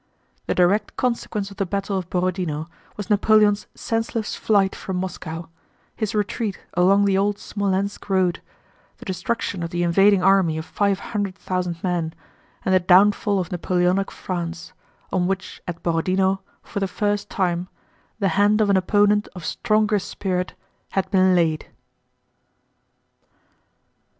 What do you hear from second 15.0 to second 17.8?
on which at Borodinó for the first time